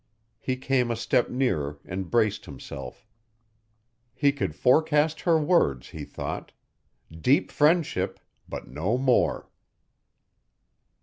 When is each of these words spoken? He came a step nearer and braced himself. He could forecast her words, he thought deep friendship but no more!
He 0.39 0.55
came 0.57 0.89
a 0.89 0.95
step 0.95 1.29
nearer 1.29 1.77
and 1.85 2.09
braced 2.09 2.45
himself. 2.45 3.05
He 4.15 4.31
could 4.31 4.55
forecast 4.55 5.21
her 5.21 5.37
words, 5.37 5.89
he 5.89 6.05
thought 6.05 6.53
deep 7.11 7.51
friendship 7.51 8.19
but 8.49 8.67
no 8.67 8.97
more! 8.97 9.47